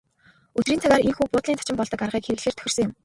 Өдрийн 0.59 0.81
цагаар 0.83 1.05
ийнхүү 1.07 1.27
буудлын 1.31 1.57
зочин 1.59 1.77
болдог 1.77 1.99
аргыг 2.05 2.23
хэрэглэхээр 2.25 2.57
тохирсон 2.57 2.83
юм. 2.87 2.91